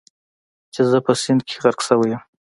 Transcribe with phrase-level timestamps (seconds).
[0.73, 2.21] چې زه په سیند کې غرق شوی یم.